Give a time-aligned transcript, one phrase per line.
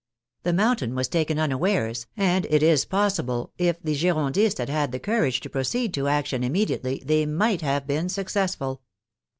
[0.41, 4.99] The Mountain was taken unawares, and it is possible, if the Girondists had had the
[4.99, 8.81] courage to proceed to action immediately, they might have been successful.